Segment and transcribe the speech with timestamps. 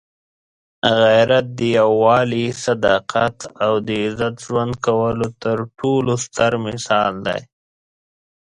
[1.01, 7.41] غیرت د یووالي، صداقت او د عزت ژوند کولو تر ټولو ستر مثال دی.